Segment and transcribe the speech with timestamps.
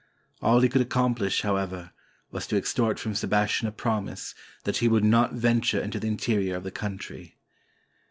[0.41, 1.91] All he could accomplish, however,
[2.31, 6.55] was to extort from Sebastian a promise that he would not venture into the interior
[6.55, 7.37] of the country.